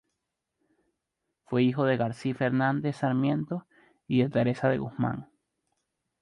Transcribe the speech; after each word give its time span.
Fue 1.45 1.61
hijo 1.61 1.83
de 1.85 1.95
Garcí 1.95 2.33
Fernández 2.33 2.95
Sarmiento 2.97 3.67
y 4.07 4.23
de 4.23 4.31
Teresa 4.31 4.67
de 4.67 4.79
Guzmán. 4.79 5.29